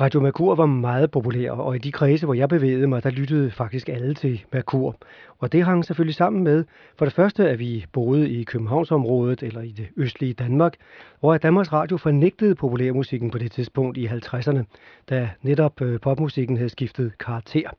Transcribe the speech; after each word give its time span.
Radio 0.00 0.20
Merkur 0.20 0.54
var 0.54 0.66
meget 0.66 1.10
populær, 1.10 1.50
og 1.50 1.76
i 1.76 1.78
de 1.78 1.92
kredse, 1.92 2.26
hvor 2.26 2.34
jeg 2.34 2.48
bevægede 2.48 2.86
mig, 2.86 3.02
der 3.02 3.10
lyttede 3.10 3.50
faktisk 3.50 3.88
alle 3.88 4.14
til 4.14 4.44
Merkur. 4.52 4.96
Og 5.38 5.52
det 5.52 5.64
hang 5.64 5.84
selvfølgelig 5.84 6.14
sammen 6.14 6.44
med, 6.44 6.64
for 6.98 7.04
det 7.04 7.14
første, 7.14 7.48
at 7.48 7.58
vi 7.58 7.86
boede 7.92 8.30
i 8.30 8.44
Københavnsområdet, 8.44 9.42
eller 9.42 9.60
i 9.60 9.70
det 9.70 9.88
østlige 9.96 10.34
Danmark, 10.34 10.74
hvor 11.20 11.34
at 11.34 11.42
Danmarks 11.42 11.72
Radio 11.72 11.96
fornægtede 11.96 12.54
populærmusikken 12.54 13.30
på 13.30 13.38
det 13.38 13.52
tidspunkt 13.52 13.96
i 13.96 14.06
50'erne, 14.06 14.62
da 15.10 15.30
netop 15.42 15.82
øh, 15.82 16.00
popmusikken 16.00 16.56
havde 16.56 16.70
skiftet 16.70 17.18
karakter. 17.18 17.70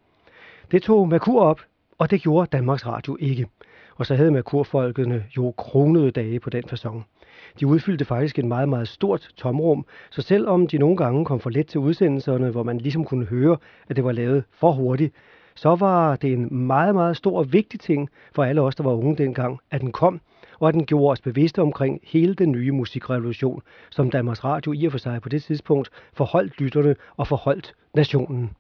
Det 0.72 0.84
tog 0.84 1.08
Merkur 1.08 1.42
op, 1.42 1.62
og 1.98 2.12
det 2.12 2.22
gjorde 2.22 2.48
Danmarks 2.52 2.86
Radio 2.86 3.18
ikke. 3.20 3.48
Og 3.96 4.06
så 4.06 4.16
havde 4.16 4.32
Merkurfolkene 4.32 5.24
jo 5.38 5.54
kronede 5.58 6.12
dage 6.12 6.40
på 6.40 6.50
den 6.50 6.64
fasong. 6.64 7.06
De 7.60 7.68
udfyldte 7.68 8.06
faktisk 8.06 8.40
et 8.40 8.46
meget, 8.46 8.70
meget 8.70 8.88
stort 8.88 9.30
tomrum, 9.38 9.86
så 10.10 10.22
selvom 10.22 10.68
de 10.68 10.78
nogle 10.78 10.98
gange 10.98 11.26
kom 11.26 11.40
for 11.40 11.50
let 11.50 11.68
til 11.68 11.80
udsendelserne, 11.80 12.50
hvor 12.50 12.64
man 12.64 12.78
ligesom 12.78 13.06
kunne 13.06 13.26
høre, 13.26 13.58
at 13.90 13.96
det 13.96 14.04
var 14.04 14.12
lavet 14.12 14.44
for 14.52 14.72
hurtigt, 14.72 15.14
så 15.56 15.76
var 15.76 16.16
det 16.16 16.34
en 16.34 16.68
meget, 16.68 16.96
meget 16.96 17.18
stor 17.18 17.38
og 17.38 17.54
vigtig 17.54 17.80
ting 17.80 18.10
for 18.36 18.44
alle 18.44 18.62
os, 18.62 18.76
der 18.76 18.84
var 18.84 18.94
unge 18.94 19.18
dengang, 19.18 19.60
at 19.72 19.82
den 19.82 19.92
kom, 19.92 20.22
og 20.60 20.68
at 20.68 20.74
den 20.74 20.86
gjorde 20.86 21.12
os 21.12 21.22
bevidste 21.22 21.62
omkring 21.62 22.00
hele 22.04 22.34
den 22.34 22.52
nye 22.52 22.72
musikrevolution, 22.72 23.62
som 23.90 24.10
Danmarks 24.10 24.44
Radio 24.44 24.74
i 24.74 24.86
og 24.86 24.92
for 24.92 25.00
sig 25.00 25.22
på 25.22 25.30
det 25.30 25.44
tidspunkt 25.44 25.90
forholdt 26.14 26.60
lytterne 26.62 26.96
og 27.18 27.28
forholdt 27.28 27.74
nationen. 27.94 28.52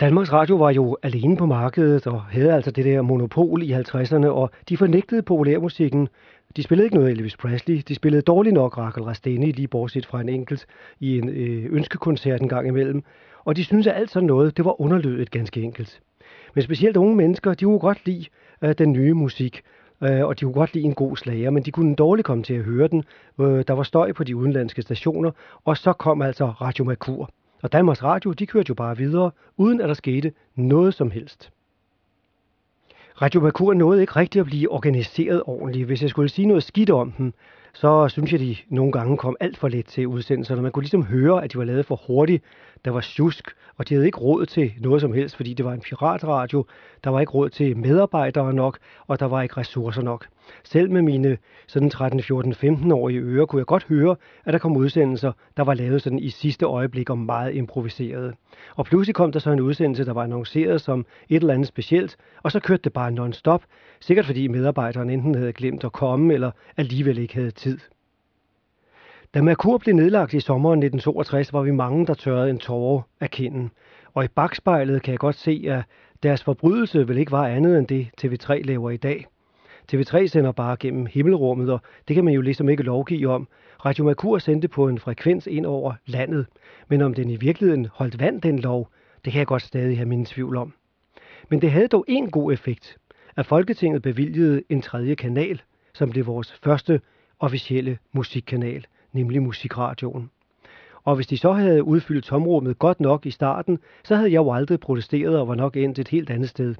Danmarks 0.00 0.32
Radio 0.32 0.56
var 0.56 0.70
jo 0.70 0.96
alene 1.02 1.36
på 1.36 1.46
markedet 1.46 2.06
og 2.06 2.22
havde 2.22 2.52
altså 2.52 2.70
det 2.70 2.84
der 2.84 3.02
monopol 3.02 3.62
i 3.62 3.72
50'erne, 3.72 4.26
og 4.26 4.50
de 4.68 4.76
fornægtede 4.76 5.22
populærmusikken. 5.22 6.08
De 6.56 6.62
spillede 6.62 6.86
ikke 6.86 6.96
noget 6.96 7.10
Elvis 7.10 7.36
Presley, 7.36 7.82
de 7.88 7.94
spillede 7.94 8.22
dårligt 8.22 8.54
nok 8.54 8.78
Rachel 8.78 9.02
Rasteni, 9.02 9.52
lige 9.52 9.68
bortset 9.68 10.06
fra 10.06 10.20
en 10.20 10.28
enkelt 10.28 10.66
i 11.00 11.18
en 11.18 11.28
øh, 11.28 11.66
ønskekoncert 11.70 12.40
en 12.40 12.48
gang 12.48 12.68
imellem. 12.68 13.02
Og 13.44 13.56
de 13.56 13.64
syntes, 13.64 13.86
at 13.86 13.96
alt 13.96 14.10
sådan 14.10 14.26
noget, 14.26 14.56
det 14.56 14.64
var 14.64 14.80
underlødet 14.80 15.30
ganske 15.30 15.62
enkelt. 15.62 16.00
Men 16.54 16.62
specielt 16.62 16.96
unge 16.96 17.16
mennesker, 17.16 17.54
de 17.54 17.64
kunne 17.64 17.78
godt 17.78 18.06
lide 18.06 18.26
øh, 18.62 18.74
den 18.78 18.92
nye 18.92 19.12
musik, 19.12 19.62
øh, 20.02 20.24
og 20.24 20.40
de 20.40 20.44
kunne 20.44 20.54
godt 20.54 20.74
lide 20.74 20.84
en 20.84 20.94
god 20.94 21.16
slager, 21.16 21.50
men 21.50 21.62
de 21.62 21.70
kunne 21.70 21.94
dårligt 21.94 22.26
komme 22.26 22.42
til 22.42 22.54
at 22.54 22.64
høre 22.64 22.88
den. 22.88 23.04
Øh, 23.40 23.64
der 23.68 23.72
var 23.72 23.82
støj 23.82 24.12
på 24.12 24.24
de 24.24 24.36
udenlandske 24.36 24.82
stationer, 24.82 25.30
og 25.64 25.76
så 25.76 25.92
kom 25.92 26.22
altså 26.22 26.46
Radio 26.46 26.84
Merkur. 26.84 27.30
Og 27.62 27.72
Danmarks 27.72 28.02
Radio, 28.02 28.32
de 28.32 28.46
kørte 28.46 28.68
jo 28.68 28.74
bare 28.74 28.96
videre, 28.96 29.30
uden 29.56 29.80
at 29.80 29.88
der 29.88 29.94
skete 29.94 30.32
noget 30.54 30.94
som 30.94 31.10
helst. 31.10 31.50
Radio 33.22 33.40
Merkur 33.40 33.74
nåede 33.74 34.00
ikke 34.00 34.16
rigtig 34.16 34.40
at 34.40 34.46
blive 34.46 34.70
organiseret 34.70 35.42
ordentligt. 35.46 35.86
Hvis 35.86 36.02
jeg 36.02 36.10
skulle 36.10 36.28
sige 36.28 36.46
noget 36.46 36.62
skidt 36.62 36.90
om 36.90 37.12
dem, 37.12 37.32
så 37.80 38.08
synes 38.08 38.32
jeg, 38.32 38.40
de 38.40 38.56
nogle 38.68 38.92
gange 38.92 39.16
kom 39.16 39.36
alt 39.40 39.56
for 39.56 39.68
let 39.68 39.86
til 39.86 40.06
udsendelserne. 40.06 40.62
Man 40.62 40.72
kunne 40.72 40.82
ligesom 40.82 41.04
høre, 41.04 41.44
at 41.44 41.52
de 41.52 41.58
var 41.58 41.64
lavet 41.64 41.86
for 41.86 42.00
hurtigt. 42.06 42.44
Der 42.84 42.90
var 42.90 43.00
sjusk, 43.00 43.50
og 43.76 43.88
de 43.88 43.94
havde 43.94 44.06
ikke 44.06 44.18
råd 44.18 44.46
til 44.46 44.72
noget 44.80 45.00
som 45.00 45.12
helst, 45.12 45.36
fordi 45.36 45.54
det 45.54 45.64
var 45.64 45.72
en 45.72 45.80
piratradio. 45.80 46.64
Der 47.04 47.10
var 47.10 47.20
ikke 47.20 47.32
råd 47.32 47.48
til 47.48 47.76
medarbejdere 47.76 48.54
nok, 48.54 48.78
og 49.06 49.20
der 49.20 49.26
var 49.26 49.42
ikke 49.42 49.56
ressourcer 49.56 50.02
nok. 50.02 50.26
Selv 50.64 50.90
med 50.90 51.02
mine 51.02 51.38
sådan 51.66 51.90
13, 51.90 52.22
14, 52.22 52.54
15 52.54 52.92
år 52.92 53.08
i 53.08 53.16
ører, 53.16 53.46
kunne 53.46 53.60
jeg 53.60 53.66
godt 53.66 53.84
høre, 53.84 54.16
at 54.44 54.52
der 54.52 54.58
kom 54.58 54.76
udsendelser, 54.76 55.32
der 55.56 55.64
var 55.64 55.74
lavet 55.74 56.02
sådan 56.02 56.18
i 56.18 56.30
sidste 56.30 56.66
øjeblik 56.66 57.10
og 57.10 57.18
meget 57.18 57.54
improviseret. 57.54 58.34
Og 58.76 58.84
pludselig 58.84 59.14
kom 59.14 59.32
der 59.32 59.38
så 59.38 59.50
en 59.50 59.60
udsendelse, 59.60 60.04
der 60.04 60.12
var 60.12 60.22
annonceret 60.22 60.80
som 60.80 61.06
et 61.28 61.36
eller 61.36 61.54
andet 61.54 61.68
specielt, 61.68 62.16
og 62.42 62.52
så 62.52 62.60
kørte 62.60 62.82
det 62.82 62.92
bare 62.92 63.10
non-stop, 63.10 63.62
sikkert 64.00 64.26
fordi 64.26 64.48
medarbejderen 64.48 65.10
enten 65.10 65.34
havde 65.34 65.52
glemt 65.52 65.84
at 65.84 65.92
komme, 65.92 66.34
eller 66.34 66.50
alligevel 66.76 67.18
ikke 67.18 67.34
havde 67.34 67.50
tid. 67.50 67.67
Da 69.34 69.42
Merkur 69.42 69.78
blev 69.78 69.94
nedlagt 69.94 70.34
i 70.34 70.40
sommeren 70.40 70.78
1962, 70.78 71.52
var 71.52 71.62
vi 71.62 71.70
mange, 71.70 72.06
der 72.06 72.14
tørrede 72.14 72.50
en 72.50 72.58
tårer 72.58 73.02
af 73.20 73.30
kinden. 73.30 73.70
Og 74.14 74.24
i 74.24 74.28
bagspejlet 74.28 75.02
kan 75.02 75.12
jeg 75.12 75.18
godt 75.18 75.36
se, 75.36 75.64
at 75.68 75.82
deres 76.22 76.44
forbrydelse 76.44 77.08
vel 77.08 77.18
ikke 77.18 77.32
var 77.32 77.46
andet 77.46 77.78
end 77.78 77.86
det, 77.86 78.08
TV3 78.20 78.62
laver 78.62 78.90
i 78.90 78.96
dag. 78.96 79.26
TV3 79.92 80.26
sender 80.26 80.52
bare 80.52 80.76
gennem 80.80 81.06
himmelrummet, 81.06 81.70
og 81.70 81.80
det 82.08 82.14
kan 82.14 82.24
man 82.24 82.34
jo 82.34 82.40
ligesom 82.40 82.68
ikke 82.68 82.82
lovgive 82.82 83.28
om. 83.28 83.48
Radio 83.84 84.04
Merkur 84.04 84.38
sendte 84.38 84.68
på 84.68 84.88
en 84.88 84.98
frekvens 84.98 85.46
ind 85.46 85.66
over 85.66 85.92
landet, 86.06 86.46
men 86.88 87.02
om 87.02 87.14
den 87.14 87.30
i 87.30 87.36
virkeligheden 87.36 87.88
holdt 87.92 88.20
vand, 88.20 88.42
den 88.42 88.58
lov, 88.58 88.90
det 89.24 89.32
kan 89.32 89.38
jeg 89.38 89.46
godt 89.46 89.62
stadig 89.62 89.96
have 89.96 90.08
mine 90.08 90.24
tvivl 90.24 90.56
om. 90.56 90.72
Men 91.48 91.60
det 91.60 91.70
havde 91.70 91.88
dog 91.88 92.04
en 92.08 92.30
god 92.30 92.52
effekt, 92.52 92.98
at 93.36 93.46
Folketinget 93.46 94.02
bevilgede 94.02 94.62
en 94.68 94.82
tredje 94.82 95.14
kanal, 95.14 95.62
som 95.94 96.10
blev 96.10 96.26
vores 96.26 96.58
første 96.62 97.00
officielle 97.40 97.98
musikkanal– 98.12 98.86
nemlig 99.12 99.42
musikradioen. 99.42 100.30
Og 101.04 101.16
hvis 101.16 101.26
de 101.26 101.38
så 101.38 101.52
havde 101.52 101.84
udfyldt 101.84 102.24
tomrummet 102.24 102.78
godt 102.78 103.00
nok 103.00 103.26
i 103.26 103.30
starten, 103.30 103.78
så 104.04 104.16
havde 104.16 104.30
jeg 104.30 104.36
jo 104.36 104.52
aldrig 104.52 104.80
protesteret 104.80 105.38
og 105.38 105.48
var 105.48 105.54
nok 105.54 105.76
endt 105.76 105.98
et 105.98 106.08
helt 106.08 106.30
andet 106.30 106.48
sted. 106.48 106.74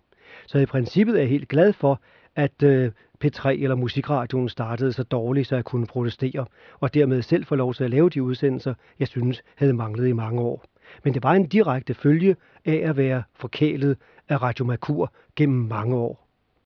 Så 0.47 0.59
i 0.59 0.67
princippet 0.67 1.15
er 1.15 1.21
jeg 1.21 1.29
helt 1.29 1.49
glad 1.49 1.73
for, 1.73 2.01
at 2.37 2.63
øh, 2.63 2.93
P3 3.25 3.49
eller 3.49 3.75
musikradioen 3.75 4.49
startede 4.49 4.93
så 4.93 5.03
dårligt, 5.03 5.49
så 5.49 5.55
jeg 5.55 5.65
kunne 5.65 5.87
protestere, 5.87 6.47
og 6.81 6.95
dermed 6.95 7.23
selv 7.23 7.45
få 7.45 7.55
lov 7.55 7.75
til 7.75 7.85
at 7.85 7.91
lave 7.91 8.11
de 8.11 8.23
udsendelser, 8.23 8.75
jeg 8.99 9.09
synes 9.09 9.43
havde 9.57 9.73
manglet 9.73 10.09
i 10.09 10.13
mange 10.13 10.41
år. 10.41 10.65
Men 11.05 11.15
det 11.15 11.23
var 11.23 11.33
en 11.33 11.47
direkte 11.47 11.95
følge 11.95 12.37
af 12.65 12.83
at 12.85 12.97
være 12.97 13.23
forkælet 13.35 13.97
af 14.29 14.43
Radio 14.43 14.65
Makur 14.65 15.13
gennem 15.37 15.69
mange 15.69 15.97
år. 15.97 16.28